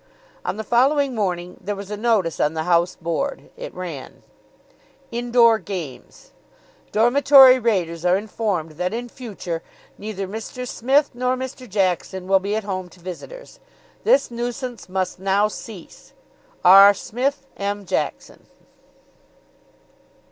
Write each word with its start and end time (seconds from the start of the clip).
On 0.43 0.57
the 0.57 0.63
following 0.63 1.13
morning 1.13 1.59
there 1.63 1.75
was 1.75 1.91
a 1.91 1.95
notice 1.95 2.39
on 2.39 2.55
the 2.55 2.63
house 2.63 2.95
board. 2.95 3.51
It 3.55 3.71
ran: 3.75 4.23
INDOOR 5.11 5.59
GAMES 5.59 6.31
Dormitory 6.91 7.59
raiders 7.59 8.03
are 8.03 8.17
informed 8.17 8.71
that 8.77 8.95
in 8.95 9.09
future 9.09 9.61
neither 9.99 10.27
Mr. 10.27 10.67
Psmith 10.67 11.11
nor 11.13 11.35
Mr. 11.35 11.69
Jackson 11.69 12.25
will 12.27 12.39
be 12.39 12.55
at 12.55 12.63
home 12.63 12.89
to 12.89 12.99
visitors. 12.99 13.59
This 14.03 14.31
nuisance 14.31 14.89
must 14.89 15.19
now 15.19 15.47
cease. 15.47 16.13
R. 16.65 16.93
PSMITH. 16.93 17.45
M. 17.57 17.85
JACKSON. 17.85 18.47